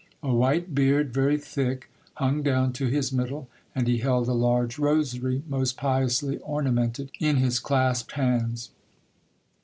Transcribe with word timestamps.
A 0.23 0.33
white 0.33 0.73
beard, 0.73 1.13
very 1.13 1.37
thick, 1.37 1.91
hung 2.15 2.41
down 2.41 2.73
to 2.73 2.87
his 2.87 3.11
middle, 3.13 3.47
and 3.75 3.87
he 3.87 3.99
held 3.99 4.27
a 4.27 4.33
large 4.33 4.79
rosary, 4.79 5.43
most 5.47 5.77
piously 5.77 6.39
ornamented, 6.39 7.11
in 7.19 7.35
his 7.35 7.59
clasped 7.59 8.13
hands. 8.13 8.71